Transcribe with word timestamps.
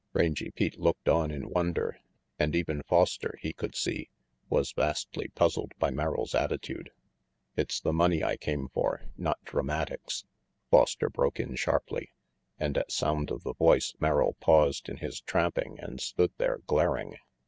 Rangy 0.13 0.49
Pete 0.49 0.79
looked 0.79 1.07
on 1.07 1.29
in 1.29 1.47
wonder, 1.51 1.99
and 2.39 2.55
even 2.55 2.81
Foster, 2.81 3.37
he 3.39 3.53
could 3.53 3.75
see, 3.75 4.09
was 4.49 4.71
vastly 4.71 5.27
puzzled 5.35 5.73
by 5.77 5.91
Merrill's 5.91 6.33
attitude. 6.33 6.89
"It's 7.55 7.79
the 7.79 7.93
money 7.93 8.23
I 8.23 8.35
came 8.35 8.67
for, 8.69 9.03
not 9.15 9.37
dramatics," 9.45 10.25
Foster 10.71 11.11
broke 11.11 11.39
in 11.39 11.55
sharply; 11.55 12.09
and 12.59 12.79
at 12.79 12.91
sound 12.91 13.29
of 13.29 13.43
the 13.43 13.53
voice 13.53 13.93
Merrill 13.99 14.33
paused 14.39 14.89
in 14.89 14.97
his 14.97 15.21
tramping 15.21 15.77
and 15.79 16.01
stood 16.01 16.33
there 16.39 16.57
glaring. 16.65 17.17